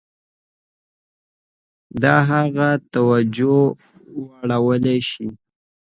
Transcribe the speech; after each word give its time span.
د 2.01 2.03
هغه 2.29 2.69
توجه 2.93 3.57
واړول 4.27 4.85
شي. 5.09 5.27